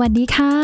[0.00, 0.54] วัสดีค่ะ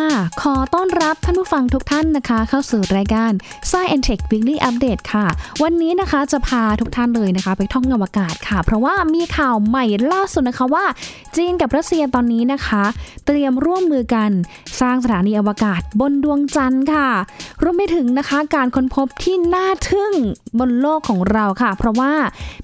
[0.43, 3.33] ขอต้อนรับท่านผู้ฟังทุกท่านนะคะ เข้าสู่รายการ
[3.71, 5.27] Science and Tech Weekly Update ค่ะ
[5.63, 10.85] วันนี้นะคะจะพาทุกท่านเลยนะคะ ไปท่องอวกาศค่ะ เพราะว่ามีข่าวใหม่ล่าสุดนะคะว่า
[11.37, 12.83] จีนกับรัสเซียตอนนี้นะคะ
[13.27, 14.31] เตรียมร่วมมือกัน
[14.81, 17.09] สร้างสถานีอวกาศบนดวงจันทร์ค่ะ
[17.63, 20.13] รวมไปถึงนะคะการค้นพบที่น่าทึ่ง
[20.59, 22.13] บนโลกของเราค่ะ เพราะว่า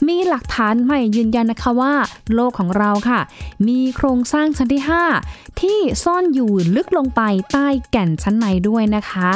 [0.09, 1.93] มีหลักฐานใหม่ยืนยันนะคะว่า
[2.35, 3.21] โลกของเราค่ะ
[3.69, 4.83] มีโครงสร้างชั้นที่
[5.23, 9.31] 5 ที่ซ่อนอยู่ลึกลงไปใต้แก่นชั้นในด้วยนะคะ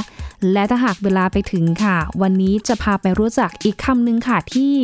[0.53, 4.75] และถ้าหากเวลาไปถึงค่ะ วันนี้จะพาไปรู้จักอีกคำหนึ่งค่ะที่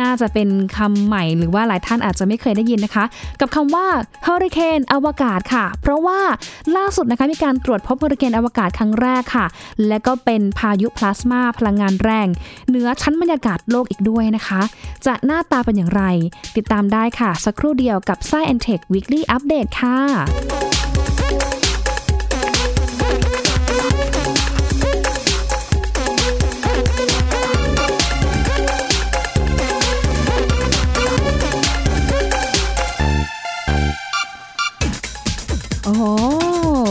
[0.00, 3.04] น่าจะเป็นคำใหม่หรือว่าหลายท่านอาจจะไม่เคยได้ยินนะคะ
[3.40, 3.86] กับคำว่า
[4.24, 6.20] เฮอริเคนอวกาศค่ะ เพราะว่า
[6.76, 9.46] ล่าสุดนะคะมีการตรวจพบเฮอริเคนอวกาศครั้งแรกค่ะ
[9.88, 12.28] และก็เป็นพายุพลาสมาพลังงานแรง
[12.68, 14.60] เหนือชั้นบรรยากาศโลกอีกด้วยนะคะ
[15.06, 16.02] จะหน้าตาเป็นอย่างไร
[16.56, 20.61] ติดตามได้ค่ะ สักครู่เดียวกับ Science and Tech Weekly Update ค่ะ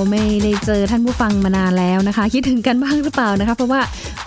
[0.10, 3.82] ไม่ได้เจอท่านผู้ฟังมานานแล้วนะคะ คิดถึงกันบ้างหรือเปล่านะคะ เพราะว่า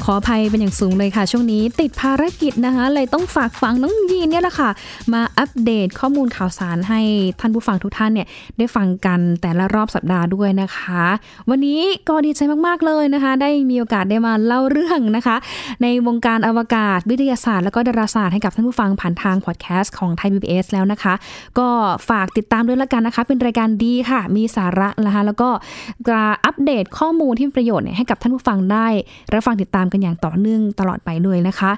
[0.06, 4.70] ขออภัยเป็นอย่างสูงเลยค่ะ ช่วงนี้ติดภารกิจนะคะ เลยต้องฝากฟังน้องยีนเนี่ยแหละค่ะ
[5.12, 7.00] มาอัปเดตข้อมูลข่าวสารให้
[7.40, 8.26] ท่านผู้ฟังทุกท่านเนี่ย
[8.58, 11.04] ได้ฟังกันแต่ละรอบสัปดาห์ด้วยนะคะ
[11.50, 15.36] วันนี้ก็ดีใจมากๆเลยนะคะ ได้มีโอกาสได้มาเล่าเรื่องนะคะ
[15.82, 21.14] ในวงการอวกาศวิทยาศาสตร์ แล้วก็ดาราศาสตร์ให้กับท่านผู้ฟังผ่านทางพอดแคสต์ของไทย PBS แล้วนะคะ
[21.58, 21.68] ก็
[22.08, 25.48] ฝากติดตามด้วยละกันนะคะ เป็นรายการดีค่ะ มีสาระนะคะ แล้วก็
[26.08, 28.86] จะอัปเดตข้อมูลที่เป็นประโยชน์ให้กับท่านผู้ฟังได้
[29.34, 31.70] รับฟังติดตามกันอย่างต่อเนื่องตลอดไปเลยนะคะ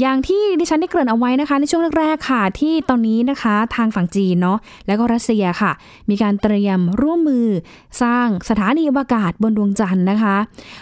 [0.00, 5.72] อย่างที่ดิฉันได้เกริ่นเอาไว้นะคะ ในช่วงแรกๆค่ะ ที่ตอนนี้นะคะทางฝั่งจีนเนาะแล้วก็รัสเซียค่ะ
[6.10, 7.46] มีการเตรียมร่วมมือ
[8.02, 10.36] สร้างสถานีอวกาศบนดวงจันทร์นะคะ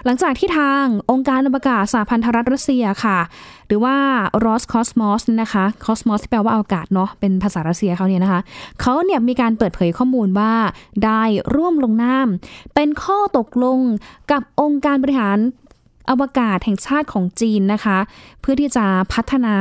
[0.05, 3.19] หลังจากที่ทางองค์การอวกาศสหพันธรัฐรัสเซียค่ะ
[3.69, 3.97] หรือว่า
[4.45, 8.41] Roscosmos นะคะ Cosmos ที่แปลว่าอากาศเนาะเป็นภาษารัสเซียเขาเนี่ยนะคะ
[8.81, 10.53] เขาเนี่ยมีการเปิดเผยข้อมูลว่า
[11.05, 11.23] ได้
[11.55, 12.27] ร่วมลงนาม
[12.75, 13.79] เป็นข้อตกลง
[14.33, 15.39] กับองค์การบริหาร
[16.11, 17.99] อวกาศแห่งชาติของจีนนะคะ
[18.41, 19.57] เพื่อที่จะพัฒนา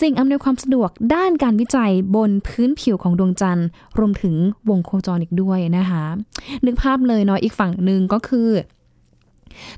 [0.00, 3.66] สิ่งอำนวยความสะดวกด้านการวิจัยบนพื้นผิวของดวงจันทร์
[3.98, 4.34] รวมถึง
[4.68, 6.04] วงโคจรอีกด้วยนะคะ
[6.64, 8.50] นึกภาพเลยเนาะอีกฝั่งหนึ่งก็คือ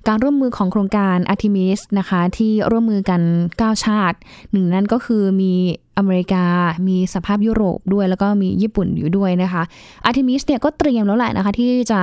[0.08, 3.20] การร่วมมือของโครงการ Artemis นะคะ ที่ร่วมมือกัน
[3.52, 4.16] 9 ชาติ
[4.52, 5.52] หนึ่งนั้นก็คือมี
[5.98, 6.44] อเมริกา
[6.88, 9.62] มีสหภาพยุโรปด้วย แล้วก็มีญี่ปุ่นอยู่ด้วยนะคะ
[10.08, 12.00] Artemis เนี่ยก็เตรียมแล้วแหละนะคะ ที่จะ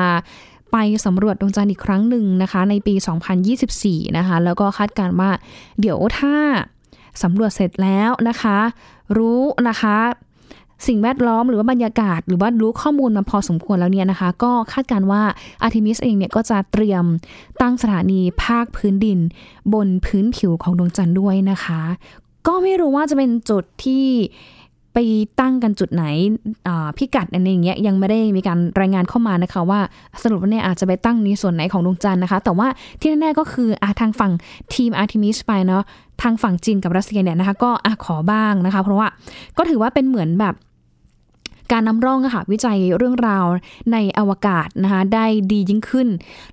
[0.72, 2.94] ไปสำรวจดวงจันทร์อีกครั้งหนึ่งนะคะ ในปี
[3.56, 5.30] 2024 นะคะ แล้วก็คาดการณ์ว่า
[5.80, 6.36] เดี๋ยวถ้า
[7.24, 8.58] สำรวจเสร็จแล้วนะคะ
[9.18, 9.98] รู้นะคะ
[10.88, 15.22] สิ่งแวดล้อมหรือว่าบรรยากาศ หรือว่ารู้ข้อมูลมาพอสมควรแล้วเนี่ยนะคะ ก็คาดการณ์ว่า
[15.62, 17.04] อาร์ทิมิสเองเนี่ยก็จะเตรียม
[17.62, 19.20] ตั้งสถานีภาคพื้นดิน
[19.74, 21.82] บนพื้นผิวของดวงจันทร์ด้วยนะคะ
[22.48, 24.06] ก็ไม่รู้ว่าจะเป็นจุดที่
[24.94, 24.98] ไป
[25.40, 26.04] ตั้งกันจุดไหน
[26.98, 29.80] พิกัดอะไรอย่างเงี้ยยังไม่ได้มีการรายงานเข้ามานะคะ ว่า
[30.24, 32.68] สรุปว่าเนี่ยอาจจะไปตั้งในส่วนไหนของดวงจันทร์นะคะ แต่ว่า
[33.00, 34.32] ที่แน่ๆก็คืออาทางฝั่ง
[34.74, 35.84] ทีมอาร์ทิมิสไปเนาะ
[36.22, 39.08] ทางฝั่งจีนกับรัสเซียเนี่ยนะคะ ก็อขอบ้างนะคะ เพราะว่า
[39.58, 40.56] ก็ถือว่าเป็นเหมือนแบบ
[41.72, 43.46] การนำร่องอะค่ะวิจัยเรื่องราว
[43.92, 46.08] ในอวกาศนะคะได้ดียิ่งขึ้น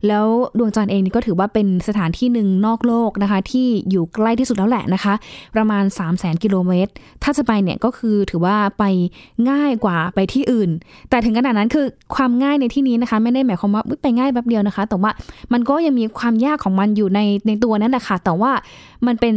[0.07, 0.27] แล้ว
[0.59, 5.15] ดวงจันทร์เองนี่ก็ถือว่าเป็นสถานที่หนึ่งนอกโลกนะคะที่อยู่ใกล้ที่สุดแล้วแหละนะคะ
[5.57, 6.93] ประมาณ 3 0 0 0 0 0กิโลเมตร
[7.23, 8.85] ถ้าจะไปเนี่ยก็คือถือว่าไป
[9.51, 10.71] ง่ายกว่าไปที่อื่น
[11.11, 15.11] แต่ถึงขนาดนั้นคือความง่ายในที่นี้นะคะไม่ได้หมายความว่าไปง่ายแป๊บเดียวนะคะ แต่ว่า
[15.53, 18.53] มันก็ยังมีความยากของมันอยู่ในในตัวนั้นแหละค่ะแต่ว่า
[19.07, 19.35] มันเป็น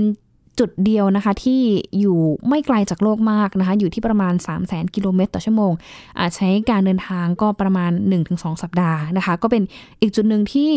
[0.60, 1.62] จุดเดียวนะคะที่
[2.00, 2.20] อยู่
[2.50, 5.72] ไม่ไกลจากโลกมากนะคะ อยู่ที่ประมาณ 3 0 0 0 0 0 กิโลเมตรต่อชั่วโมง
[6.20, 7.92] อาจใช้การเดินทางก็ประมาณ
[8.26, 9.64] 1-2 สัปดาห์นะคะ ก็เป็น
[10.02, 10.72] อีกจุดหนึ่งที่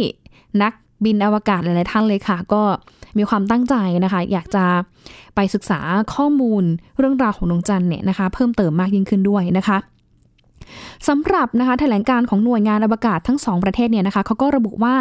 [0.63, 0.73] นัก
[1.05, 2.63] บินอวกาศหลาย ๆ ท่านเลยค่ะ ก็
[3.19, 3.75] มีความตั้งใจ
[4.05, 4.65] นะคะ อยากจะ
[5.35, 5.81] ไปศึกษา
[6.15, 6.65] ข้อมูล
[6.99, 9.77] เรื่องราวของดวงจันทร์เนี่ยนะคะ เพิ่มเติมมากยิ่งขึ้นด้วยนะคะ
[11.09, 14.97] สำหรับนะคะแถลงการของหน่วยงานอวกาศทั้งสองประเทศเนี่ยนะคะเขาก็ระบุว่า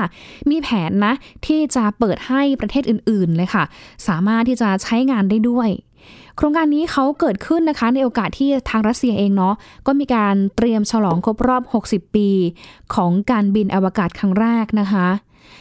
[0.50, 1.14] มีแผนนะ
[1.46, 3.64] ที่จะเปิดให้ประเทศอื่นๆเลยค่ะ
[4.08, 5.70] สามารถที่จะใช้งานได้ด้วย
[6.38, 9.56] โครงการนี้เขาเกิดขึ้นนะคะในโอกาสที่ทางรัสเซียเองเนาะ
[9.88, 12.30] ก็มีการเตรียมฉลองครบรอบ 60 ปี
[12.96, 15.08] ของการบินอวกาศครั้งแรกนะคะ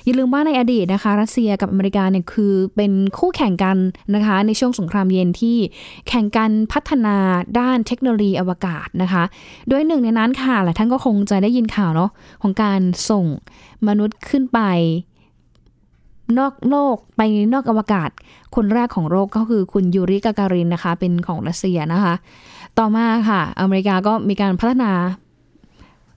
[0.05, 3.77] อย่าลืมว่าในอดีตนะคะ รัสเซียกับอเมริกาเนี่ยคือเป็นคู่แข่งกัน
[4.15, 5.57] นะคะ ในช่วงสงครามเย็นที่
[6.09, 7.17] แข่งกันพัฒนา
[7.59, 9.23] ด้านเทคโนโลยีอวกาศนะคะ
[9.69, 12.11] โดยหนึ่งในนั้นค่ะหลายท่านก็คงจะได้ยินข่าวเนาะ
[12.43, 12.81] ของการ
[13.11, 13.25] ส่ง
[13.89, 14.61] มนุษย์ขึ้นไป
[16.39, 17.21] นอกโลกไป
[17.53, 18.11] นอกอวกาศ
[18.57, 22.15] คนแรกของโลกก็คือคุณยูริกาการินนะคะ เป็นของรัสเซียนะคะ
[22.79, 24.93] ต่อมาค่ะ อเมริกาก็มีการพัฒนา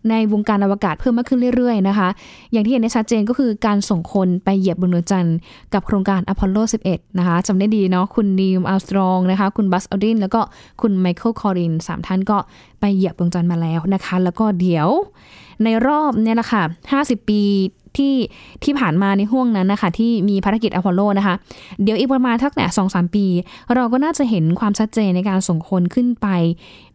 [0.09, 2.09] ในวงการอวกาศเพิ่มมากขึ้นเรื่อยๆนะคะ
[2.51, 5.37] อย่างที่เห็นได้ชัดเจนก็คือการส่งคนไปเหยียบบนดวงจันทร์
[5.73, 6.57] กับโครงการอพอลโล
[6.89, 10.41] 11 นะคะจำได้ดีเนาะคุณนีล อาร์มสตรองนะคะ คุณบัซ อัลดริน แล้วก็
[10.81, 12.37] คุณไมเคิลคอลลินส์สามท่านก็
[12.79, 14.87] ไปเหยียบดวงจันทร์มาแล้วนะคะ แล้วก็เดี๋ยว
[15.63, 17.41] ในรอบเนี่ยแหละค่ะ 50 ปี
[17.97, 18.15] ที่
[18.63, 21.35] ที่ผ่านมาในห่วงนั้นนะคะ ที่มีภารกิจอพอลโลนะคะ
[21.83, 23.25] เดี๋ยวอีกประมาณทักแหนสองสามปี
[23.75, 26.27] เราก็น่าจะเห็นความชัดเจนในการส่งคนขึ้นไป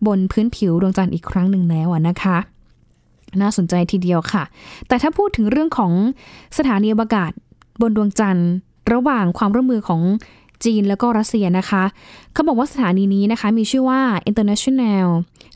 [0.06, 2.36] บนพื้นผิวดวงจันทร์อีกครั้งหนึ่งแล้วนะคะ
[3.40, 4.44] น่าสนใจทีเดียวค่ะ
[4.88, 5.92] แต่ถ้าพูดถึงเรื่องของ
[6.58, 7.32] สถานีอวกาศ
[7.80, 8.50] บนดวงจันทร์
[8.92, 10.02] ระหว่างความร่วมมือของ
[10.64, 11.84] จีนแล้วก็รัสเซียนะคะ
[12.32, 14.00] เขาบอกว่าสถานีนี้นะคะ มีชื่อว่า
[14.30, 15.06] International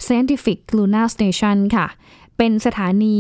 [0.05, 1.87] Scientific Lunar Station ค่ะ
[2.37, 3.19] เป็นสถานี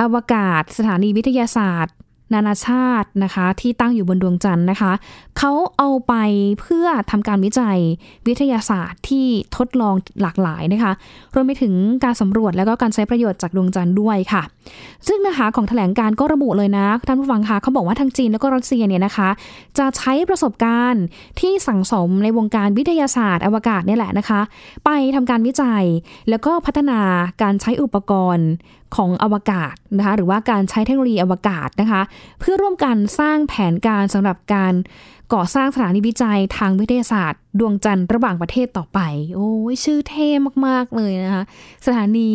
[0.00, 1.94] อวกาศ สถานีวิทยาศาสตร์
[2.34, 4.92] นานาชาตินะคะ ที่ตั้งอยู่บนดวงจันทร์นะคะ
[5.38, 6.14] เขาเอาไป
[6.60, 7.78] เพื่อทำการวิจัย
[8.26, 9.26] วิทยาศาสตร์ที่
[9.56, 10.92] ทดลองหลากหลายนะคะ
[11.34, 14.42] รวมไปถึงการสำรวจแล้วก็การใช้ประโยชน์จากดวงจันทร์ด้วยค่ะ
[15.06, 19.28] ซึ่งนะคะของแถลงการก็ระบุเลยนะท่านผู้ฟังคะเขาบอกว่าทางจีนแล้วก็รัสเซียเนี่ยนะคะ
[19.78, 21.04] จะใช้ประสบการณ์
[21.40, 24.40] ที่สั่งสมในวงการวิทยาศาสตร์ อวกาศนี่แหละนะคะ
[24.84, 25.84] ไปทำการวิจัย
[26.30, 27.00] แล้วก็พัฒนา
[27.42, 28.48] การใช้อุปกรณ์
[28.96, 32.02] ของอวกาศนะคะหรือว่าการใช้เทคโนโลยีอวกาศนะคะ
[32.40, 34.74] เพื่อร่วมกันสร้างแผนการสำหรับการ
[35.34, 39.00] ก่อสร้างสถานีวิจัยทางวิทยาศาสตร์ ดวงจันทร์ระหว่างประเทศต่อไป
[39.34, 40.28] โอ้ยชื่อเท่
[40.66, 41.42] มากๆเลยนะคะ
[41.86, 42.30] สถานี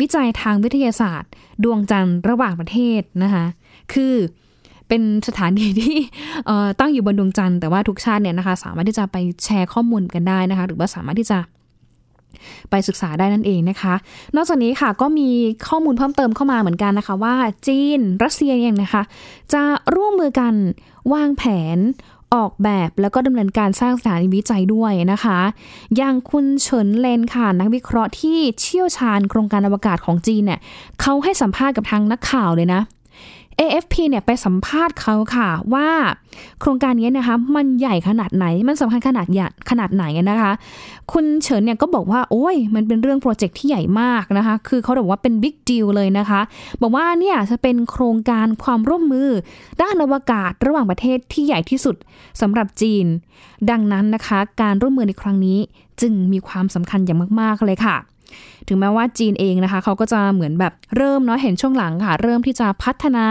[0.00, 1.30] วิจัยทางวิทยาศาสตร์
[1.64, 3.44] ดวงจันทร์ระหว่างประเทศนะคะ
[3.92, 4.14] คือ
[4.88, 5.96] เป็นสถานีที่
[6.80, 11.38] ตั้งอยู่บนดวงจันทร์แต่ว่าทุกชาติเนี่ยนะคะสามารถที่จะไปแชร์ข้อมูลกันได้นะคะหรือว่าสามารถที่จะ
[12.70, 13.94] ไปศึกษาได้นั่นเองนะคะ
[14.36, 15.28] นอกจากนี้ค่ะก็มี
[15.68, 17.34] ข้อมูลเพิ่มเติมเข้ามาเหมือนกันนะคะ ว่า
[17.66, 19.02] จีนรัสเซียเองนะคะ
[19.52, 19.62] จะ
[19.94, 20.54] ร่วมมือกัน
[21.12, 21.42] วางแผ
[21.76, 21.78] น
[22.34, 25.38] ออกแบบแล้วก็ดำเนินการสร้างสถานีวิจัยด้วยนะคะ
[25.96, 30.60] อย่างคุณเฉินเลนค่ะ นักวิเคราะห์ที่เชี่ยวชาญโครงการอวกาศของจีนเนี่ย
[31.00, 32.80] เขาให้สัมภาษณ์กับทางนักข่าวเลยนะ
[33.60, 35.88] AFP เนี่ยไปสัมภาษณ์เขาค่ะว่า
[36.60, 40.52] โครงการนี้นะคะมันใหญ่ขนาดไหนมันสำคัญขนาดใหญ่ขนาดไหนนะคะ
[41.12, 46.40] คุณเฉินเนี่ยก็บอกว่าโอ้ยมันเป็นเรื่องโปรเจกต์ที่ใหญ่มากนะคะ คือเขาบอกว่าเป็นบิ๊กดีลเลยนะคะ
[46.82, 49.28] บอกว่าเนี่ยจะเป็นโครงการความร่วมมือ
[49.82, 51.96] ด้านอวกาศระหว่างประเทศที่ใหญ่ที่สุด
[52.40, 53.06] สำหรับจีน
[53.70, 55.58] ดังนั้นนะคะ การร่วมมือในครั้งนี้
[56.00, 57.96] จึงมีความสำคัญอย่างมาก ๆเลยค่ะ
[58.68, 63.26] ถึงแม้ว่าจีนเองนะคะเขาก็จะเหมือนแบบเริ่มเนาะเห็นช่วงหลังค่ะ เริ่มที่จะพัฒนา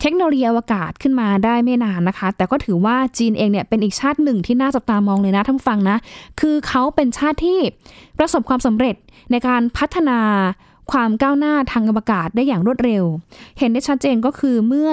[0.00, 5.96] เทคโนโลยีอวกาศขึ้นมาได้ไม่นานนะคะ แต่ก็ถือว่าจีนเองเนี่ยเป็นอีกชาติหนึ่งที่น่าจับตามองเลยนะท่านฟังนะ
[6.40, 7.58] คือเขาเป็นชาติที่
[8.18, 8.96] ประสบความสำเร็จ
[9.30, 10.18] ในการพัฒนา
[10.92, 13.04] ความก้าวหน้าทางอวกาศได้อย่างรวดเร็ว
[13.58, 14.90] เห็นได้ชัดเจนก็คือเมื่อ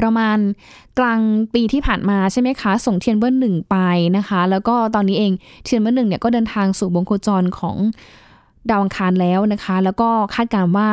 [0.00, 0.38] ประมาณ
[0.98, 1.20] กลาง
[1.54, 3.76] ปีที่ผ่านมาใช่ไหมคะ ส่งเทียนเบอร์หนึ่งไป
[4.16, 5.32] นะคะ แล้วก็ตอนนี้เอง
[5.64, 7.76] เทียนเบอร์หนึ่งเนี่ยก็เดินทางสู่วงโคจรของ
[8.70, 10.88] ดาวอังคารแล้วนะคะ แล้วก็คาดการณ์ว่า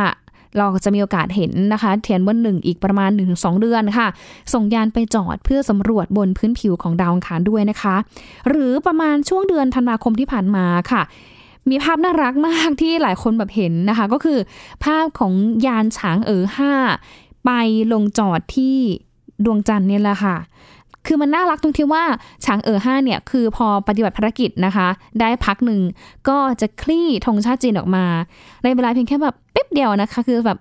[0.58, 4.08] เราจะมีโอกาสเห็นนะคะ เทียนเบอร์หนึ่งอีกประมาณ 1-2 เดือนค่ะ
[4.54, 7.96] ส่งยานไปจอดเพื่อสำรวจบนพื้นผิวของดาวอังคารด้วยนะคะ
[8.50, 11.04] หรือประมาณช่วงเดือนธันวาคมที่ผ่านมาค่ะ
[11.70, 14.40] มีภาพน่ารักมากที่หลายคนแบบเห็นนะคะ ก็คือ
[14.84, 15.34] ภาพของ
[15.66, 16.74] ยานฉางเอ๋อห้า
[17.46, 17.52] ไป
[17.94, 18.76] ลงจอดที่
[19.46, 20.38] ดวงจันทร์เนี่ยแหละค่ะ
[21.06, 22.04] คือมันน่ารักตรงที่ว่า
[22.46, 24.88] ฉางเอ๋อห้าเนี่ย คือพอปฏิบัติภารกิจนะคะ
[25.20, 25.82] ได้พักหนึ่ง
[26.30, 28.06] ก็จะคลี่ธงชาติจีนออกมา
[28.64, 30.58] ในเวลาเพียงแค่แบบป๊บเดียวนะคะ คือแบบ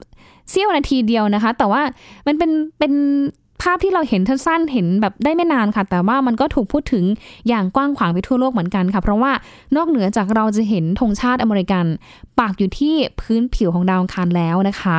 [0.51, 1.83] เสี้ยวนาทีเดียวนะคะ แต่ว่า
[2.27, 2.93] มันเป็นเป็น
[3.63, 7.05] ภาพที่เราเห็นสั้นๆเห็นแบบได้ไม่นานค่ะ แต่ว่ามันก็ถูกพูดถึง
[7.49, 9.33] อย่างกว้างขวางไปทั่วโลกเหมือนกันค่ะ เพราะว่า
[9.77, 11.85] นอกเหนือจากเราจะเห็นธงชาติอเมริกัน
[12.39, 14.97] ปากอยู่ที่พื้นผิวของดาวอังคารแล้วนะคะ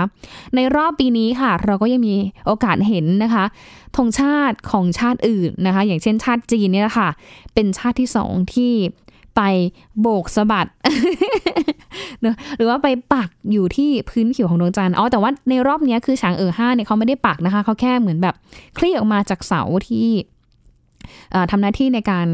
[0.56, 2.16] ในรอบปีนี้ค่ะ เราก็ยังมี
[2.46, 3.46] โอกาสเห็นนะคะ
[3.98, 7.10] ธงชาติของชาติอื่นนะคะ อย่างเช่นชาติจีนเนี่ยค่ะ
[7.54, 8.74] เป็นชาติที่สองที่
[9.36, 9.42] ไป
[10.02, 10.68] โบกสะบัด
[12.58, 18.36] หรือว่าไปปักอยู่ที่พื้นผิวของดวงจันทร์อ๋อแต่ว่าในรอบนี้คือฉางเอ๋อห้าเนี่ยเขาไม่ได้ปักนะคะเขาแค่เหมือนแบบ
[18.78, 20.08] คลี่ออกมาจากเสาที่
[21.52, 22.28] ทำหน้าที่ในการ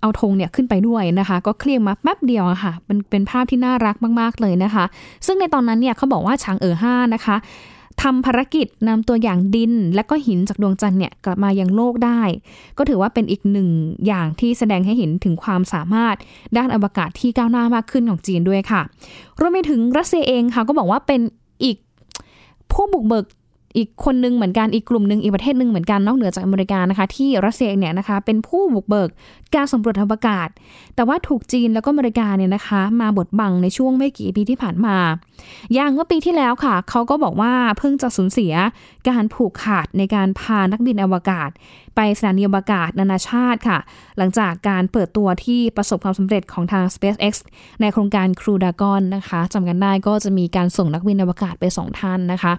[0.00, 4.84] เอาธงเนี่ยขึ้นไปด้วยนะคะ ก็เคลียงมาแป๊บเดียวอะค่ะเป็นเป็นภาพที่น่ารักมาก ๆ เลยนะคะ
[5.26, 7.36] ซึ่งในตอนนั้นเนี่ยเขาบอกว่าช้างเอ๋อห้านะคะ
[8.02, 12.20] ทำภารกิจนำตัวอย่างดิน และก็หินจากดวงจันทร์เนี่ยกลับมายังโลกได้
[12.78, 13.68] ก็ถือว่าเป็นอีกหนึ่ง
[14.06, 16.16] อย่างที่แสดงให้เห็นถึงความสามารถ
[16.56, 18.80] ด้านอวกาศที่ก้าวหน้ามากขึ้นของจีนด้วยค่ะ
[19.40, 21.20] รวมไปถึงรัสเซียเองค่ะก็บอกว่าเป็น
[21.64, 21.76] อีก
[22.72, 23.26] ผู้บุกเบิก
[23.76, 29.08] อีกคนนึงเหมือนกันอีกกลุ่มหนึ่งอีกประเทศหนึ่งเหมือนกันนอกเหนือจากอเมริกานะคะ ที่รัสเซียเนี่ยนะคะ เป็นผู้บุกเบิก
[29.54, 30.48] การสำรวจอวกาศ
[30.94, 34.96] แต่ว่าถูกจีนแล้วก็อเมริกาเนี่ยนะคะ มาบดบังในช่วงไม่กี่ปีที่ผ่านมา
[35.74, 38.54] อย่างเมื่อปีที่แล้วค่ะ เขาก็บอกว่าเพิ่งจะสูญเสีย
[39.08, 41.50] การผูกขาดในการพานักบินอวกาศ
[41.96, 43.78] ไปสถานีอวกาศนานาชาติค่ะ
[44.18, 47.34] หลังจากการเปิดตัวที่ประสบความสำเร็จของทาง SpaceX
[47.80, 52.52] ในโครงการครูดากอนนะคะจำกันได้ก็จะมีการส่งนักบินอวกาศไปสองท่านนะคะ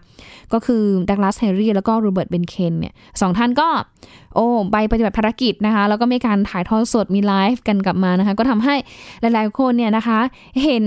[0.53, 3.67] ก็คือดักลาสเฮนรี่แล้วก็โรเบิร์ตเบนเคนเนี่ยสองท่านก็
[4.35, 8.75] โอ้ไปปฏิบัติภารกิจนะคะ แล้วก็มีการถ่ายทอดสดมีไลฟ์กันกลับมานะคะ ก็ทำให้
[9.21, 10.19] หลายๆคนเนี่ยนะคะ
[10.63, 10.85] เห็น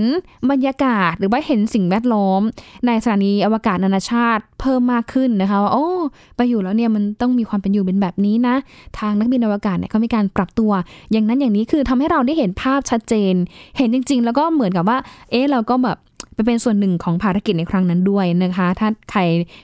[0.51, 2.41] บรรยากาศหรือว่าเห็นสิ่งแวดล้อม
[2.85, 5.87] ในสถานีอวกาศนานาชาติเพิ่มมากขึ้นนะคะว่าโอ้
[6.35, 8.55] ไปอยู่แล้วเนี่ยมันต้องมีความเป็นอยู่เป็นแบบนี้นะ
[8.99, 10.71] ทางนักบินอวกาศเนี่ยเขามีการปรับตัว
[11.11, 13.33] อย่างนั้นอย่างนี้คือทำให้เราได้เห็นภาพชัดเจน
[13.77, 14.97] เห็นจริง ๆ แล้วก็เหมือนกับว่า
[15.31, 15.97] เอ๊ะเราก็แบบ
[16.35, 19.21] ไปเป็นส่วนหนึ่งของภารกิจในครั้งนั้นด้วยนะคะ ถ้าใคร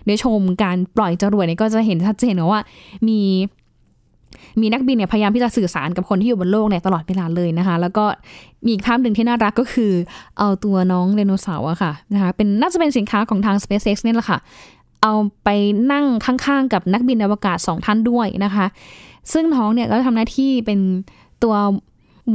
[0.07, 2.61] ได้ชมการปล่อยจรวดเนี่ยก็จะเห็นชัดเจนว่า
[3.07, 3.19] มี
[4.62, 8.05] มีนักบินเนี่ยพยายามที่จะสื่อสารกับคนที่อยู่บนโลกเนี่ยตลอดเวลาเลยนะคะ แล้วก็
[8.65, 9.91] มีอีกภาพหนึ่งที่น่ารักก็คือ
[10.38, 14.39] เอาตัวน้องเรโนเสาร์อะค่ะนะคะเป็นน่าจะเป็นสินค้าของทาง SpaceX เนี่ยแหละค่ะ
[15.03, 15.50] เอาไป
[15.91, 18.65] นั่งข้างๆ กับนักบินอวกาศสองท่านด้วยนะคะ
[19.34, 20.79] ซึ่งน้องเนี่ยก็ทำหน้าที่เป็น
[21.43, 21.55] ตัว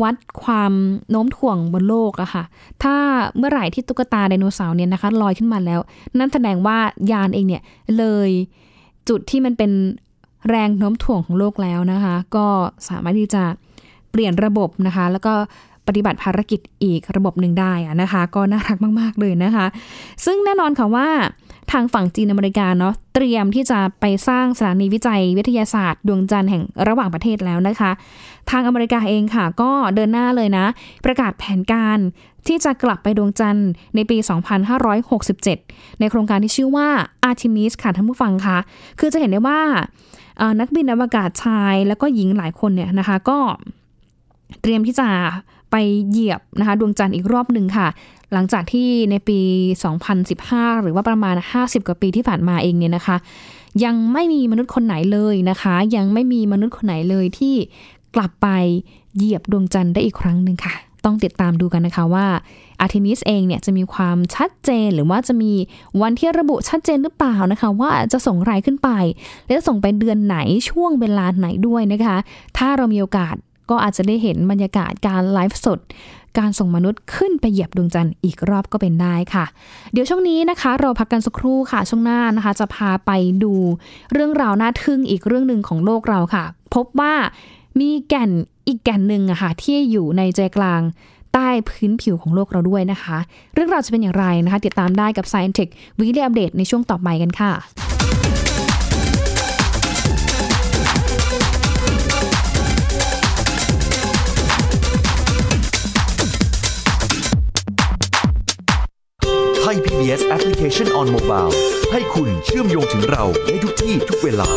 [0.02, 0.72] วัดความ
[1.10, 2.44] โน้มถ่วงบนโลกอะค่ะ
[2.82, 2.96] ถ้า
[3.38, 5.80] เมื่อไหร่ที่ตุ๊กตาไดโนเสาร์เนี่ยนะคะลอยขึ้นมาแล้ว
[6.18, 6.78] นั่นแสดงว่า
[7.12, 7.62] ยานเองเนี่ย
[7.98, 8.30] เลย
[9.08, 9.70] จุดที่มันเป็น
[10.48, 12.46] แรงโน้มถ่วงของโลกแล้วนะคะ ก็
[12.88, 13.44] สามารถที่จะ
[14.10, 15.34] เปลี่ยนระบบนะคะ แล้วก็
[15.86, 19.66] ปฏิบัติภารกิจอีกระบบหนึ่งได้อะนะคะ ก็น่ารักมาก ๆ เลยนะคะ
[20.24, 21.08] ซึ่งแน่นอนค่ะว่า
[21.72, 27.90] ทางฝั่งจีนอเมริกาเนาะเตรียมที่จะไปสร้างสถานีวิจัยวิทยาศาสตร์ ดวงจันทร์แห่งระหว่างประเทศแล้วนะคะ
[28.50, 30.66] ทางอเมริกาเองค่ะ ก็เดินหน้าเลยนะ
[31.04, 31.98] ประกาศแผนการ
[32.46, 34.16] ที่จะกลับไปดวงจันทร์ในปี
[34.88, 36.88] 2567 ในโครงการที่ชื่อว่า
[37.28, 38.58] Artemis ค่ะท่านผู้ฟังคะ
[38.98, 39.60] คือจะเห็นได้ว่า
[40.60, 43.38] นักบินอวกาศชายแล้วก็หญิงหลายคนเนี่ยนะคะ ก็
[44.62, 45.08] เตรียมที่จะ
[45.70, 45.76] ไป
[46.08, 47.88] เหยียบนะคะดวงจันทร์อีกรอบหนึ่งค่ะ
[48.32, 49.38] หลังจากที่ในปี
[50.10, 53.16] 2015 หรือว่าประมาณ 50 กว่าปีที่ผ่านมาเองเนี่ยนะคะ
[53.84, 57.54] ยังไม่มีมนุษย์คนไหนเลยนะคะ ยังไม่มีมนุษย์คนไหนเลยที่
[58.14, 58.48] กลับไป
[59.16, 60.74] เหยียบดวงจันทร์ได้อีกครั้งหนึ่งค่ะ
[61.04, 62.26] ต้องติดตามดูกันนะคะว่า
[62.80, 65.52] อาร์เทมิสเองเนี่ยจะมีความชัดเจนหรือว่าจะมี
[66.02, 68.90] วันที่ระบุชัดเจนหรือเปล่านะคะ ว่าจะส่งใครขึ้นไป
[69.46, 70.36] และจะส่งไปเดือนไหน
[70.70, 72.16] ช่วงเวลาไหนด้วยนะคะ
[72.58, 73.34] ถ้าเรามีโอกาส
[73.70, 75.80] ก็อาจจะได้เห็นบรรยากาศการไลฟ์สด
[76.38, 79.44] การส่งมนุษย์ขึ้นไปเหยียบดวงจันทร์อีกรอบก็เป็นได้ค่ะ
[79.92, 83.10] เดี๋ยวช่วงนี้นะคะ เราพักกันสักครู่ค่ะ ช่วงหน้านะคะ จะพาไป
[83.44, 83.54] ดู
[84.12, 86.44] เรื่องราวน่าทึ่งอีกเรื่องหนึ่งของโลกเราค่ะ
[86.74, 87.14] พบว่า
[87.80, 88.30] มีแก่น
[88.66, 90.82] อีกแก่นหนึ่งอะค่ะที่อยู่ในใจกลาง
[91.32, 93.18] ใต้พื้นผิวของโลกเราด้วยนะคะ
[93.54, 97.52] เรื่องราวจะเป็นอย่างไรนะคะ ติดตามได้กับ Science Tech Weekly Update ในช่วงต่อไปกันค่ะ
[109.60, 111.52] Thai PBS Application on Mobile
[111.92, 114.48] ให้คุณเชื่อมโยงถึงเราในทุกที่ทุกเวลา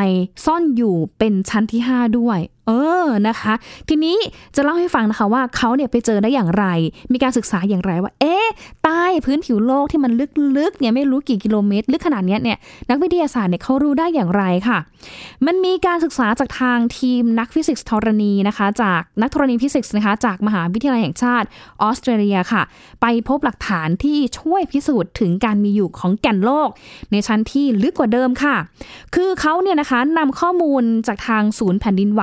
[0.45, 2.39] ซ่อนอยู่เป็นชั้นที่ 5 ด้วย
[2.71, 3.55] เออนะคะ
[3.89, 4.17] ทีนี้
[4.57, 6.65] จะเล่าให้ฟังนะคะว่าเขาเนี่ยไปเจอได้อย่างไร
[7.13, 8.47] มีการศึกษาอย่างไรว่า เอ๊ะ
[8.85, 10.13] ใต้พื้นผิวโลกที่มัน
[10.59, 12.59] ลึกๆเนี่ยไม่รู้กี่กิโลเมตร ลึกขนาดเนี้ยเนี่ย
[12.91, 14.79] นักวิทยาศาสตร์เนี่ยเขารู้ได้อย่างไรค่ะ
[15.47, 21.47] มันมีการศึกษาจากทางทีมนักฟิสิกส์ธรณีนะคะ จากนักธรณีฟิสิกส์นะคะจากมหาวิทยาลัยแห่งชาติ
[21.83, 22.63] ออสเตรเลียค่ะ
[23.01, 26.69] ไปพบหลักฐานที่ช่วยพิสูจน์ถึงการมีอยู่ของแก่นโลก
[27.11, 28.57] ในชั้นที่ลึกกว่าเดิมค่ะ
[29.15, 32.23] คือเขาเนี่ยนะคะนำข้อมูลจากทางศูนย์แผ่นดินไหว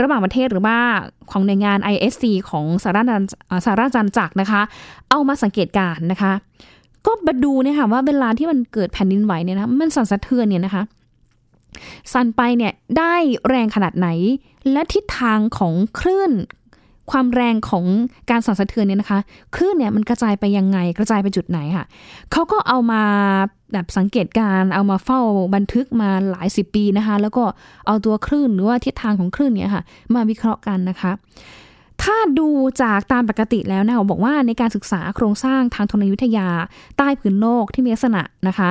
[0.00, 0.78] ระหว่างประเทศหรือว่า
[1.30, 4.60] ของหน่วยงาน ISC ของสาราชอาณาราจันจักรนะคะ
[5.10, 6.32] เอามาสังเกตการนะคะ
[7.06, 10.82] ก็มาดูเนี่ยค่ะว่าเวลาที่มันเกิดแผ่นดินไหวเนี่ยนะมันสั่นสะเทือนเนี่ยนะคะ
[12.12, 13.14] สั่นไปเนี่ยได้
[13.48, 14.08] แรงขนาดไหน
[14.72, 16.32] และทิศทางของคลื่น
[17.10, 17.84] ความแรงของ
[18.30, 19.20] การสั่นสะเทือนเนี่ยนะคะ
[19.54, 21.84] คลื่นเนี่ยมันกระจายไปยังไงกระจายไปจุดไหนค่ะ
[22.32, 23.02] เขาก็เอามา
[23.72, 25.20] แบบสังเกตการเอามาเฝ้า
[25.54, 27.44] บันทึกมาหลายสิบปีนะคะ แล้วก็
[27.86, 31.12] เอาตัวคลื่นหรือว่าทิศทางของคลื่นเนี่ยค่ะ มาวิเคราะห์กันนะคะ
[32.02, 32.48] ถ้าดู
[32.82, 36.48] จากตามปกติแล้วนะบอกว่าในการศึกษาโครงสร้างทางธรณีวิทยา
[36.98, 38.68] ใต้พื้นโลกที่มีลักษณะนะคะ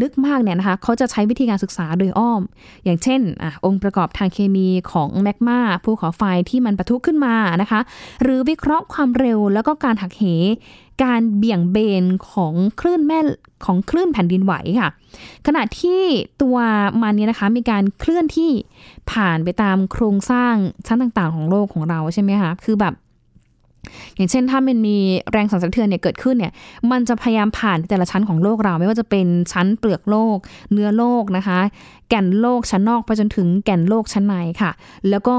[0.00, 2.42] ลึกมากเนี่ยนะคะเขาจะใช้วิธีการศึกษาโดยอ้อม
[2.84, 7.80] อย่างเช่นอองค์ประกอบทางเคมีของแมกมาภูเขาไฟที่มันปะทุขึ้นมานะคะ
[8.22, 10.24] หรือวิเคราะห์ความเร็วแล้วก็การหักเห
[11.02, 13.18] การเบี่ยงเบนของคลื่นแม่
[13.64, 14.90] ของคลื่นแผ่นดินไหวค่ะ
[15.46, 16.00] ขณะที่
[16.42, 16.56] ตัว
[17.02, 18.50] มันเนี่ยนะคะมีการเคลื่อนที่
[19.12, 20.54] ผ่านไปตามโครงสร้าง
[20.86, 22.94] ชั้นต่างๆ ของโลกของเราใช่ไหมคะคือแบบ
[24.16, 24.96] อย่างเช่นถ้ามันมี
[25.32, 26.52] แรงสั่นสะเทือนเนี่ยเกิดขึ้นเนี่ย
[26.90, 30.36] มันจะพยายามผ่านแต่ละชั้นของโลกเรา ไม่ว่าจะเป็นชั้นเปลือกโลก
[30.72, 31.58] เนื้อโลกนะคะ
[32.08, 34.70] แก่นโลกชั้นนอกไปจนถึงแก่นโลกชั้นในค่ะ
[35.10, 35.36] แล้วก็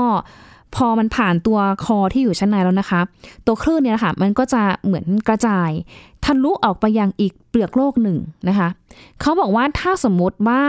[0.76, 3.02] พอมันผ่านตัวคอที่อยู่ชั้นในแล้วนะคะ
[3.46, 5.70] ตัวคลื่นเนี่ยนะคะมันก็จะเหมือนกระจาย
[6.26, 8.18] ทะลุออกไปยังอีกเปลือกโลกหนึ่ง
[8.50, 8.68] นะคะ
[9.22, 10.62] เขาบอกว่าถ้าสมมติว่า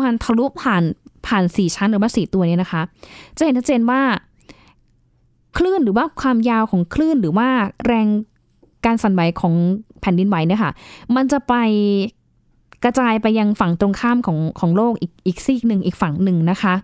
[0.00, 0.82] มันทะลุผ่าน
[1.26, 2.82] ผ่านสี่ชั้นหรือว่าสี่ตัวเนี้นะคะ
[3.36, 4.00] จะเห็นชัดเจนว่า
[5.56, 7.48] คลื่นหรือว่าความยาวของคลื่นหรือว่า
[7.86, 8.06] แรง
[8.86, 9.54] การสั่นไหวของ
[10.00, 10.72] แผ่นดินไหวเนี่ยค่ะ
[11.16, 11.54] มันจะไป
[12.84, 16.74] กระจายไปยังฝั่งตรงข้ามของของโลกอีกอีกซีกหนึ่งอีกฝั่งหนึ่งนะคะ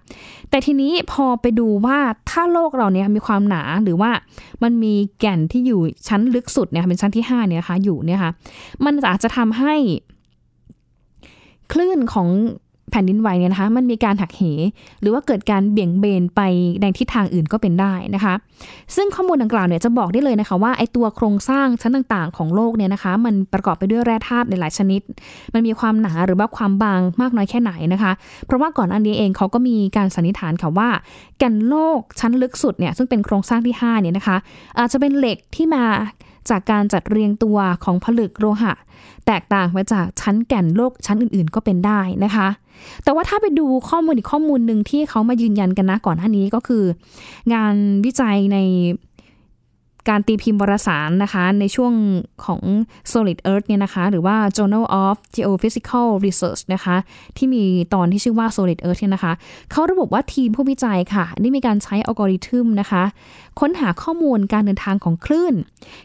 [0.50, 1.98] แต่ทีนี้พอไปดูว่า
[2.30, 4.11] ถ้าโลกเราเนี่ยมีความหนาหรือว่า
[4.62, 8.32] มันมีแก่นที่อยู่ชั้นลึกสุดเนี่ยเป็นชั้นที่5เนี่ยนะคะอยู่เนี่ยค่ะ
[8.84, 9.74] มันอาจจะทำให้
[11.72, 12.28] คลื่นของ
[12.90, 14.42] แผ่นดินไหวเนี่ยนะคะ มันมีการหักเห
[15.01, 16.40] หรือว่าเกิดการเบี่ยงเบนไป
[16.83, 18.35] ในทิศทางอื่นก็เป็นได้นะคะ
[18.96, 25.01] ซึ่งข้อมูลดังกล่าวเนี่ยจะบอกได้เลยนะคะว่าไอตัวโครงสร้างชั้นต่างๆ ของโลกเนี่ยนะคะ มันประกอบไปด้วยแร่ธาตุหลายชนิด
[25.55, 28.12] มันมีความหนาหรือว่าความบางมากน้อยแค่ไหนนะคะ
[28.46, 30.88] เพราะว่าก่อนอันนี้เองเขาก็มีการสันนิษฐานค่ะว่า
[31.38, 34.37] แก่นโลกชั้นลึกสุดเนี่ยซึ่งเป็นโครงสร้างที่5เนี่ยนะคะ
[34.79, 35.85] อาจจะเป็นเหล็กที่มา
[36.50, 38.72] จากการจัดเรียงตัวของผลึกโลหะ
[39.26, 42.48] แตกต่างไปจากชั้นแก่นโลกชั้นอื่นๆ ก็เป็นได้นะคะ
[43.04, 46.84] แต่ว่าถ้าไปดูข้อมูลอีกข้อมูลหนึ่งที่เขามายืนยันกันนะก่อนหน้านี้ก็คือ
[47.52, 48.58] งานวิจัยใน
[50.08, 51.92] การตีพิมพ์วารสารนะคะ ในช่วง
[52.44, 52.62] ของ
[53.12, 56.96] Solid Earth เนี่ยนะคะ หรือว่า Journal of Geophysical Research นะคะ
[57.37, 59.32] ที่มีตอนที่ชื่อว่า Solid Earth เนี่ยนะคะ
[59.70, 63.02] เขาระบุว่าทีมผู้วิจัยค่ะ ได้มีการใช้อัลกอริทึมนะคะ
[63.61, 65.55] ค้นหาข้อมูลการเดินทางของคลื่น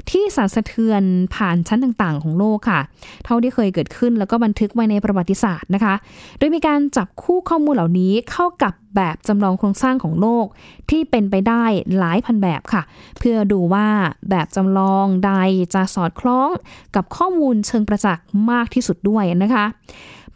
[0.10, 1.04] ที่สั่นสะเทือน
[1.36, 2.82] ผ่านชั้นต่างๆ ของโลกค่ะ
[3.26, 5.96] เท่าที่เคยเกิดขึ้นแล้วก็บันทึกไว้ในประวัติศาสตร์นะคะ
[6.38, 10.46] โดยมีการจับคู่ข้อมูลเหล่านี้เข้ากับแบบจำลองโครงสร้างของโลก
[10.90, 11.64] ที่เป็นไปได้
[11.98, 12.82] หลายพันแบบค่ะ
[13.20, 13.88] เพื่อดูว่า
[14.30, 15.32] แบบจำลองใด
[15.74, 16.50] จะสอดคล้อง
[16.96, 19.66] กับข้อมูลเชิงประจักษ์มากที่สุดด้วยนะคะ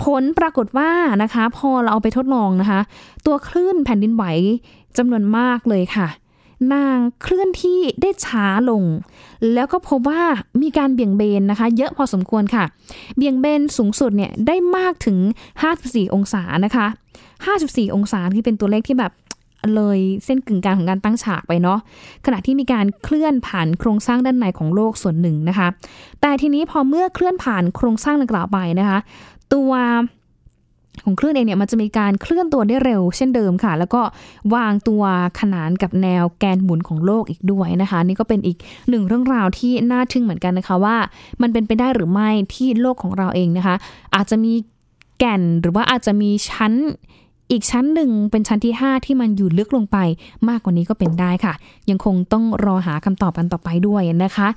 [0.04, 0.92] ผลปรากฏว่า
[1.24, 2.80] นะคะ พอเราเอาไปทดลองนะคะ
[3.26, 4.24] ตัวคลื่นแผ่นดินไหว
[4.98, 6.08] จำนวนมากเลยค่ะ
[6.74, 8.84] นางเคลื่อนที่ได้ช้าลง
[9.54, 10.22] แล้วก็พบว่า
[10.62, 12.66] มีการเบี่ยงเบนนะคะ เยอะพอสมควรค่ะ
[13.18, 15.18] เบี่ยงเบนสูงสุดเนี่ยได้มากถึง
[15.66, 16.88] 54 องศานะคะ
[17.42, 19.14] 54 องศาที่เป็นตัวเลขที่แบบ
[19.76, 21.80] เลยเส้นกึ่งกลางของการตั้งฉากไปเนาะ
[22.26, 25.68] ขณะที่มีการเคลื่อนผ่านโครงสร้างด้านในของโลกส่วนหนึ่งนะคะ
[26.22, 29.00] แต่ทีนี้พอเมื่อเคลื่อนผ่านโครงสร้างดังกล่าวไปนะคะ
[29.54, 29.72] ตัว
[31.04, 34.02] ของคลื่นเองเนี่ยมันจะมีการเคลื่อนตัวได้เร็วเช่นเดิมค่ะ แล้วก็
[34.56, 35.04] วางตัว
[35.40, 38.58] ขนานกับแนวแกนหมุนของโลกอีกด้วยนะคะ นี่ก็เป็นอีก
[38.90, 40.96] หนึ่งเรื่องราวที่น่าทึ่งเหมือนกันนะคะว่า
[41.42, 43.76] มันเป็นไปได้หรือไม่ที่โลกของเราเองนะคะ
[44.16, 44.54] อาจจะมี
[45.20, 46.74] แก่นหรือว่าอาจจะมีชั้น
[47.52, 49.98] อีกชั้นหนึ่งเป็นชั้นที่ 5 ที่มันอยู่ลึกลงไป
[50.50, 51.54] มากกว่านี้ก็เป็นได้ค่ะ
[51.90, 54.48] ยังคงต้องรอหาคำตอบกันต่อไปด้วยนะคะ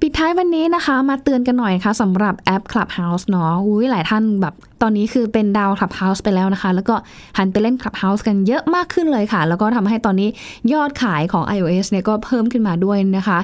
[0.00, 6.94] ปิดท้ายวันนี้นะคะมาเตือนกันหน่อยค่ะสำหรับแอป Clubhouse เนาะอุ้ยหลายท่านแบบตอนนี้คือเป็นดาว Clubhouse ไปแล้วนะคะ แล้วก็
[7.38, 10.28] หันไปเล่น Clubhouse กันเยอะมากขึ้นเลยค่ะ แล้วก็ทำให้ตอนนี้
[10.72, 13.38] ยอดขายของ iOS เนี่ยก็เพิ่มขึ้นมาด้วยนะคะ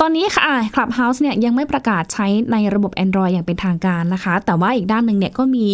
[0.00, 5.66] ตอนนี้ค่ะ Clubhouse เนี่ยยังไม่ประกาศใช้ในระบบ Android อย่างเป็นทางการนะคะ แต่ว่าอีกด้านหนึ่งเนี่ยก็มี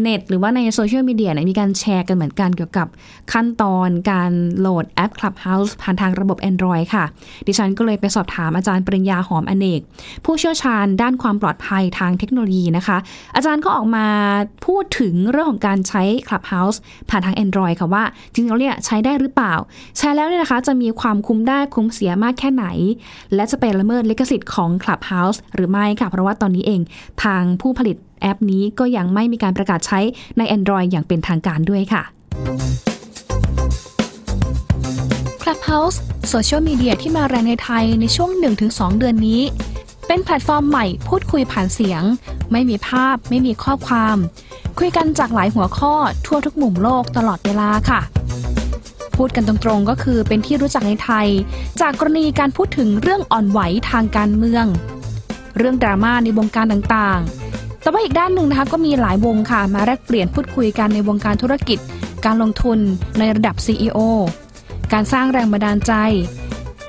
[0.00, 2.86] เน็ต หรือว่าในโซเชียลมีเดียเนี่ยมีการแชร์กันเหมือนกันเกี่ยวกับ
[3.32, 7.04] ขั้นตอนการโหลดแอป Clubhouse ผ่านทางระบบ Android ค่ะ
[7.46, 9.80] ดิฉันก็เลยไปสอบถามอาจารย์ปริญญาหอมอเนก
[10.24, 12.96] ผู้เชี่ยวชาญด้านความปลอดภัยทางเทคโนโลยีนะคะ
[13.34, 14.06] อาจารย์ก็ออกมา
[14.66, 16.78] พูดถึงเรื่องของการใช้ Clubhouse
[17.10, 19.54] ผ่านทาง Android ค่ะว่าจริงๆแล้วเนี่ยใช้ได้หรือเปล่า
[19.98, 22.66] ใช้แล้วเนี่ยนะคะจะมีความคุ้มได้คุ้มเสียมากแค่ไหน
[23.34, 26.80] และจะไปละเมิดลิขสิทธิ์ของ Clubhouse หรือไม่ค่ะเพราะว่าตอนนี้เอง
[27.24, 30.00] ทางผู้ผลิต แอปนี้ก็ยังไม่มีการประกาศใช้
[30.38, 32.02] ใน Android อย่างเป็นทางการด้วยค่ะ
[35.42, 38.30] Clubhouse โซเชียลมีเดียที่มาแรงในไทยในช่วง
[38.64, 39.42] 1-2 เดือนนี้
[40.06, 42.02] เป็นแพลตฟอร์มใหม่พูดคุยผ่านเสียง
[42.52, 44.16] ไม่มีภาพ ไม่มีข้อความ
[44.78, 45.94] คุยกันจากหลายหัวข้อ
[46.26, 48.00] ทั่วทุกมุมโลกตลอดเวลาค่ะ
[49.16, 51.28] พูดกันตรงๆก็คือเป็นที่รู้จักในไทย
[51.80, 53.60] จากกรณีการพูดถึงเรื่องอ่อนไหว
[53.90, 54.66] ทางการเมือง
[55.58, 57.43] เรื่องดราม่าในวงการต่างๆ
[57.84, 61.78] แต่ว่าอีกด้านหนึ่งนะคะก็มีหลายวงค่ะ มาแลกเปลี่ยนพูดคุยกันในวงการธุรกิจ
[62.24, 62.78] การลงทุน
[63.18, 63.98] ในระดับ CEO
[64.92, 65.92] การสร้างแรงบันดาลใจ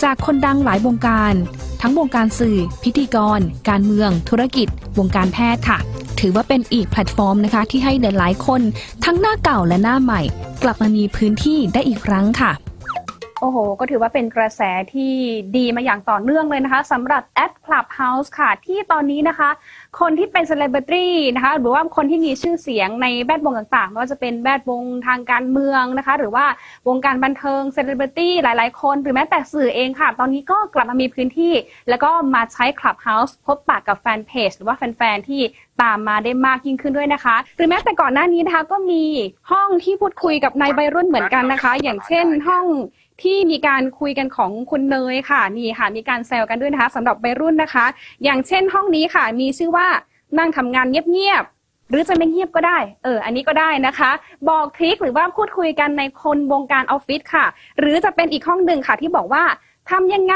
[0.03, 1.33] จากคนดังหลายวงการ
[1.81, 4.67] ทั้งวงการสื่อ พิธีกร การเมือง ธุรกิจ
[4.99, 5.79] วงการแพทย์ค่ะ
[6.19, 8.61] ถือว่าเป็นอีกแพลตฟอร์มนะคะ ที่ให้หลายๆคน
[9.05, 10.21] ทั้งหน้าเก่าและหน้าใหม่
[10.63, 12.51] กลับมามีพื้นที่ได้อีกครั้งค่ะ
[13.47, 14.61] อ้โห ก็ถือว่าเป็นกระแส
[14.93, 15.13] ที่
[15.57, 19.49] ดีมาอย่างต่อเนื่องเลยนะคะสำหรับแอป Clubhouse ค่ะ ที่ตอนนี้นะคะ
[19.99, 26.45] คนที่เป็นเซเลบริตี้นะคะ หรือว่าคนที่มีชื่อเสียงในแวดวงต่างๆไม่ว่าจะเป็นแวดวงทางการเมืองนะคะ หรือว่า
[26.87, 31.53] วงการบันเทิงเซเลบริตี้หลายๆ คน หรือแม้แต่สื่อเองค่ะ ตอนนี้ก็กลับมามีพื้นที่
[31.89, 35.41] แล้วก็มาใช้ Clubhouse พบปะกับแฟนเพจหรือว่าแฟนๆที่
[35.81, 39.03] ตามมาได้มากยิ่งขึ้นด้วยนะคะ หรือแม้แต่ก่อนหน้านี้นะคะก็มี
[39.51, 42.65] ห้องที่พูดคุยกับนายวัยรุ่นเหมือนกันนะคะ อย่างเช่นห้อง
[43.21, 47.85] ที่มีการคุยกันของคุณเนยค่ะนี่ค่ะ มีการแซวกันด้วยนะคะสำหรับวัยรุ่นนะคะ
[48.23, 49.87] อย่างเช่นห้องนี้ค่ะ มีชื่อว่า
[50.37, 54.11] นั่งทำงานเงียบๆหรือจะไม่เงียบก็ได้ เออ อันนี้ก็ได้นะคะ
[54.49, 57.45] บอกทริคหรือว่าพูดคุยกันในคนวงการออฟฟิศค่ะ
[57.79, 59.43] หรือจะเป็นอีกห้องหนึ่งค่ะ ที่บอกว่า
[59.91, 60.35] ทำยังไง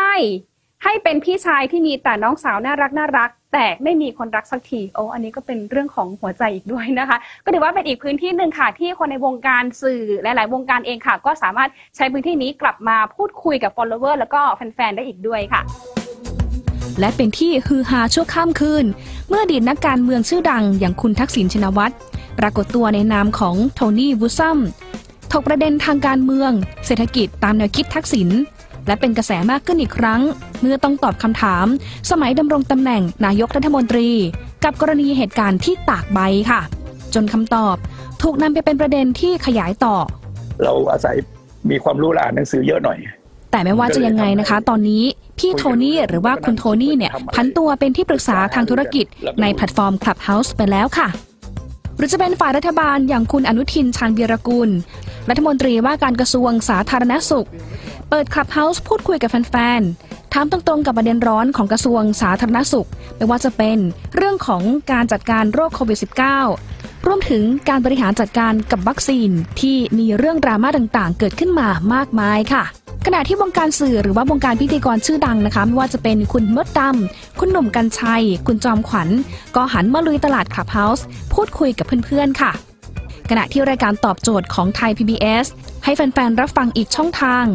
[0.84, 15.62] ให้เป็นพี่ชายที่มีแต่น้องสาวน่ารักน่ารัก แต่ไม่มีคนรักสักทีโอ้อันนี้ก็เป็นเรื่องของหัวใจอีกด้วยนะคะ ก็ถือว่าเป็นอีกพื้นที่หนึ่งค่ะ ที่คนในวงการสื่อหลาย ๆ วงการเองค่ะ ก็สามารถใช้พื้นที่นี้กลับมาพูดคุยกับ follower แล้วก็แฟน ๆ ได้อีกด้วยค่ะ
[17.00, 18.86] และเป็นที่ฮือฮาชั่วข้ามคืน
[19.30, 21.94] เมื่อดีตนักการเมืองชื่อดังอย่างคุณทักษิณชินวัตร
[22.40, 24.58] ปรากฏตัวในนามของโทนี่วูซัม
[25.32, 26.52] ถกประเด็นทางการเมือง
[26.86, 28.30] เศรษฐกิจตามแนวคิดทักษิณ
[28.90, 30.22] และเป็นกระแสมากขึ้นอีกครั้ง
[30.62, 31.66] เมื่อต้องตอบคำถาม
[32.12, 34.10] สมัยดำรงตำแหน่งนายกรัฐมนตรี
[34.64, 36.20] กับกรณีเหตุการณ์ที่ตากใบ
[36.52, 36.62] ค่ะ
[37.14, 37.76] จนคำตอบ
[38.22, 39.96] ถูกนำไปเป็นประเด็นที่ขยายต่อ
[40.64, 41.16] เราอาศัย
[41.70, 42.98] มีความรู้และอ่านหนังสือเยอะหน่อย
[43.52, 45.04] แต่ไม่ว่าจะยังไงนะคะ ตอนนี้
[45.40, 49.06] พี่โทนี่หรือว่าคุณโทนี่เนี่ยพันตัวเป็นที่ปรึกษาทางธุรกิจ
[49.42, 51.08] ในแพลตฟอร์ม Clubhouse ไปแล้วค่ะ
[51.98, 54.70] หรือจะเป็นฝ่ายรัฐบาลอย่างคุณอนุทินชาญวีรกุล
[55.30, 57.48] รัฐมนตรีว่าการกระทรวงสาธารณสุข
[58.10, 63.78] เปิด Clubhouse พูดคุยกับแฟนๆ ถามตรงๆ กับประเด็นร้อนของกระทรวงสาธารณสุข ไม่ว่าจะเป็น
[64.16, 66.00] เรื่องของการจัดการโรคโควิด
[66.52, 72.64] -19 รวมถึงการบริหารจัดการกับวัคซีนที่มีเรื่องดราม่าต่างๆ เกิดขึ้นมามากมายค่ะ
[73.06, 79.10] ขณะที่วงการสื่อหรือว่าวงการพิธีกรชื่อดังนะคะไม่ว่าจะเป็นคุณมดดำคุณหนุ่มกัญชัย คุณจอมขวัญ
[79.56, 81.02] ก็หันมาลุยตลาด Clubhouse
[81.34, 82.52] พูดคุยกับเพื่อนๆค่ะ
[83.30, 85.46] ขณะที่รายการตอบโจทย์ของไทย PBS
[85.84, 87.46] ให้แฟนๆ รับฟังอีกช่องทาง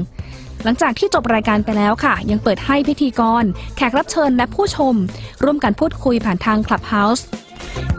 [0.65, 3.45] หลังจากที่จบรายการไปแล้วค่ะ ยังเปิดให้พิธีกร
[3.77, 4.95] แขกรับเชิญและผู้ชม
[5.43, 7.23] ร่วมกันพูดคุยผ่านทาง Clubhouse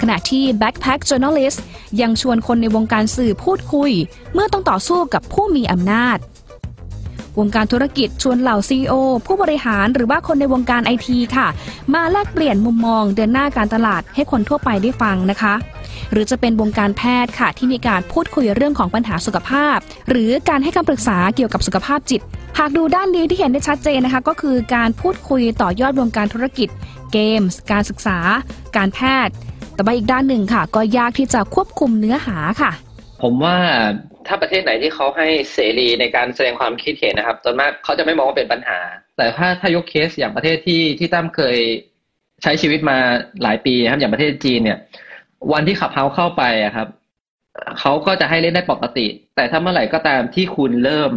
[0.02, 1.60] ขณะที่ Backpack Journalist
[2.02, 3.92] ยังชวนคนในวงการสื่อพูดคุย
[4.34, 6.18] เมื่อต้องต่อสู้กับผู้มีอำนาจ
[7.40, 8.94] วงการธุรกิจชวนเหล่า CEO
[9.26, 11.48] ผู้บริหารหรือว่าคนในวงการไอทีค่ะ
[11.94, 15.54] มาแลกเปลี่ยนมุมมองเดินหน้าการตลาดให้คนทั่วไปได้ฟังนะคะ
[16.12, 19.78] หรือจะเป็นวงการแพทย์ค่ะ ที่มีการพูดคุยเรื่องของปัญหาสุขภาพ
[20.10, 22.22] หรือการให้คำปรึกษาเกี่ยวกับสุขภาพจิต
[22.60, 26.70] หากดูด้านนี้ที่เห็นได้ชัดเจนนะคะ ก็คือการพูดคุยต่อยอดวงการธุรกิจ
[27.14, 28.20] เกมส์ การศึกษา
[28.78, 29.34] การแพทย์
[29.76, 32.72] แต่ว่าอีกด้านหนึ่งค่ะ ก็ยากที่จะควบคุมเนื้อหาค่ะ
[33.24, 33.58] ผมว่า
[34.28, 38.80] ถ้าประเทศไหนที่เขาให้เสรีในการแสดงความคิดเห็นนะครับส่วนมากเขาจะไม่มองว่าเป็นปัญหา
[39.18, 41.58] แต่ถ้าถ้ายกเคสอย่างประเทศที่ที่ตั้มเคย
[42.44, 42.98] ใช้ชีวิตมา
[43.44, 44.78] หลายปีนะครับอย่างประเทศจีนเนี่ย
[45.54, 46.88] วันที่ขับเฮาเข้าไปอะครับ
[47.80, 51.12] เขาก็จะให้เล่นได้ปกติ แต่ถ้าเมื่อไหร่ก็ตามที่คุณเริ่ม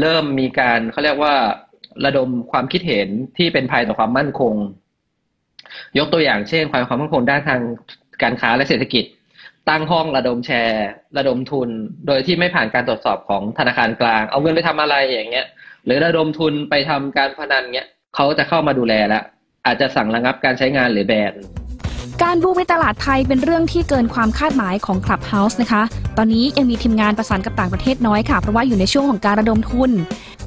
[0.00, 1.34] เริ่มมีการเขาเรียกว่า
[2.04, 4.54] ระดมความคิดเห็นที่เป็นภัยต่อความมั่นคง
[5.98, 7.60] ยกตัวอย่างเช่นความความมั่นคงด้านทาง
[8.22, 9.04] การค้าและเศรษฐกิจ
[9.68, 10.86] ตั้งห้องระดมแชร์
[11.18, 11.68] ระดมทุน
[12.06, 15.46] โดยที่ไม่ผ่านการตรวจสอบของธนาคารกลาง เอาเงินไปทำอะไรอย่างเงี้ย
[15.84, 19.24] หรือระดมทุนไปทำการพนันเงี้ยเขาจะเข้ามาดูแลแล้ว
[19.66, 21.34] อาจจะสั่งระงับการใช้งานหรือแบน
[22.22, 25.82] การบูมในตลาดไทยเป็นเรื่องที่เกินความคาดหมายของ Clubhouse นะคะ
[26.16, 29.90] ตอนนี้ยังมีทีมงานประสานกับต่างประเทศน้อยค่ะ เพราะว่าอยู่ในช่วงของการระดมทุน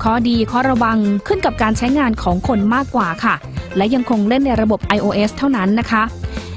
[0.03, 3.35] ข้อดีข้อระวังขึ้นกับการใช้งานของคนมากกว่าค่ะ
[3.77, 6.03] และยังคงเล่นในระบบ iOS เท่านั้นนะคะ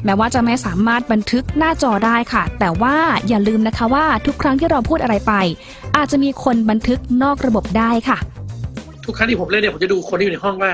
[0.04, 2.96] แม้ว่าจะไม่สามารถบันทึกหน้าจอได้ค่ะ แต่ว่า
[3.28, 5.32] อย่าลืมนะคะว่าทุกครั้งที่เราพูดอะไรไป
[5.96, 8.18] อาจจะมีคนบันทึกนอกระบบได้ค่ะ
[9.04, 10.70] ทุกครั้งที่ผมเล่นเนี่ยผมจะดูคนที่อยู่ในห้องว่า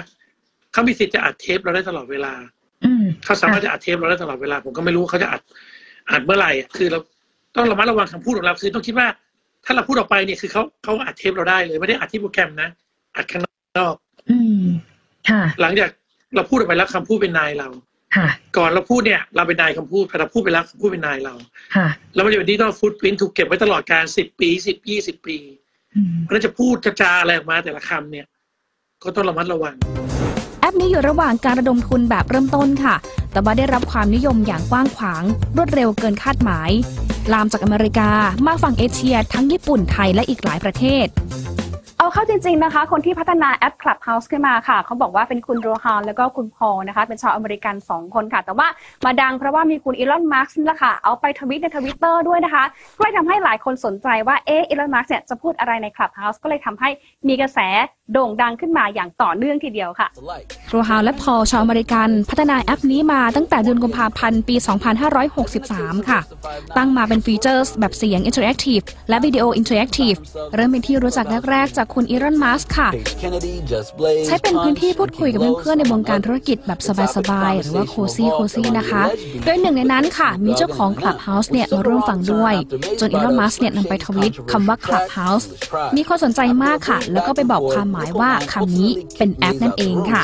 [0.73, 2.33] เขามีสิทธิ์จะอัดเทปเราได้ตลอดเวลา
[3.25, 5.41] เขาสามารถจะอัดเทปเราได้ตลอดเวลา ผมก็ไม่รู้ว่าเขาจะอัด
[6.11, 6.99] อัดเมื่อไหร่ คือเรา
[7.57, 9.07] ต้องระมัดระวังคำพูดของเรา คือต้องคิดว่า
[9.65, 12.69] ถ้าเราพูดออกไปเนี่ยคือเขาเขาอัดเทปเราได้เลยไม่ได้อัดที่โปรแกรมนะ
[13.17, 13.43] อัดข้าง
[13.79, 13.95] นอก
[14.31, 14.63] อืม
[15.29, 15.91] ค่ะ หลังจาก
[16.37, 17.69] เราพูดออกไปแล้วคำพูดเป็นนายเรา
[18.17, 21.35] ค่ะก่อนเราพูดเนี่ย เราเป็นนายคำพูดพอเราพูดไปแล้วคำพูดเป็นนายเรา
[21.77, 25.37] ค่ะแล้วมันจะเป็นดิจิตอลฟุตพิ้นถูกเก็บไว้ตลอดการสิบปีสิบยี่สิบปี
[26.21, 28.27] เพราะฉะนั้นจะพูดจะจาอะไรออกมาแต่ละคำเนี่ย
[29.03, 29.75] ก็ต้องระมัดระวัง
[30.08, 30.08] แอ
[30.71, 32.95] ปนี้อยู่ระหว่างการระดมทุนแบบเริ่มต้นค่ะ
[33.33, 35.23] แต่ว่าได้รับความนิยมอย่างกว้างขวาง
[35.57, 36.71] รวดเร็วเกินคาดหมาย
[37.33, 38.11] ลามจากอเมริกา
[38.47, 41.07] มาฝั่งเอเชีย ทั้งญี่ปุ่นไทยและอีกหลายประเทศ
[42.09, 48.69] เอาเข้าจริง ๆนะคะ คนที่พัฒนาแอป Clubhouse ขึ้นมาค่ะ เขาบอกว่าเป็นคุณโรฮานแล้วก็คุณพอลนะคะ เป็นชาวอเมริกัน 2 คนค่ะ แต่ว่า
[49.05, 52.65] มาดังเพราะว่ามีคุณอีลอนมัสก์นี่แหละค่ะ เอาไปทวิตในทวิตเตอร์ด้วยนะคะ
[52.99, 56.91] ก็เลยทำให้หลายคนสนใจว่าเอออีลอนมัสก์เนี่ยจะพูดอะไรใน Clubhouse ก็เลยทำให้
[57.29, 57.59] มีกระแส
[58.13, 60.09] โด่งดังขึ้นมาอย่างต่อเนื่องทีเดียวค่ะ
[60.69, 64.57] โรฮานและพอลชาวอเมริกัน พัฒนาแอปนี้มาตั้งแต่เดือนกุมภาพันธ์ปี
[65.33, 66.21] 2563 ค่ะ
[66.77, 70.19] ตั้งมาเป็นฟีเจอร์แบบเสียง Interactive และวิดีโอ Interactive
[70.55, 72.89] เริ่มเป็นที่รู้จักแรกๆจากคุณอีลอน มัสก์ค่ะ
[74.27, 76.81] ใช้เป็นพื้นที่พูดคุยกับเพื่อนๆในวงการธุรกิจแบบ
[77.17, 79.03] สบายๆ หรือว่า cozy cozy นะคะ
[79.45, 82.55] โดยหนึ่งในนั้นค่ะ มีเจ้าของ Clubhouse เนี่ยมาร่วมฟังด้วย
[83.01, 85.47] จนอีลอน มัสก์เนี่ยนำไปทวิตคำว่า Clubhouse
[85.97, 90.23] มีคนสนใจมากค่ะ แล้วก็ไปบอกความหมายว่าคำนี้เป็นแอปนั่นเองค่ะ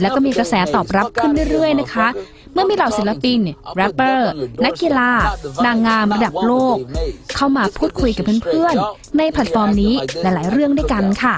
[0.00, 2.06] แล้วก็มีกระแสตอบรับขึ้นเรื่อยๆนะคะ
[2.54, 3.40] เมื่อมีเหล่าศิลปิน
[3.76, 4.30] แรปเปอร์
[4.64, 5.10] นักกีฬา
[5.66, 6.76] นางงามระดับโลก
[7.36, 11.34] เข้ามาพูดคุยกับเพื่อนๆ ในแพลตฟอร์มนี้หลายๆเรื่องด้วยกันค่ะ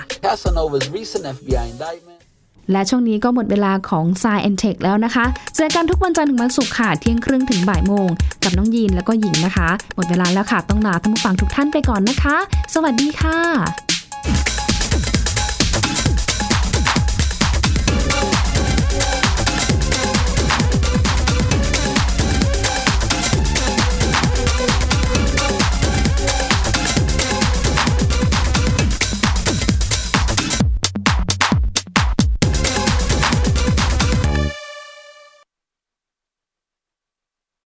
[2.72, 5.24] และช่วงนี้ก็หมดเวลาของ Sci and Tech แล้วนะคะ
[5.56, 8.08] เจอกันทุกวันจันทร์ถึงวันศุกร์ค่ะ เที่ยงครึ่งถึงบ่ายโมง
[8.44, 12.36] กับน้องยีนแล้วก็หญิงนะคะ หมดเวลาแล้วค่ะ ต้องลาท่านผู้ฟังทุกท่านไปก่อนนะคะ
[12.74, 13.38] สวัสดีค่ะ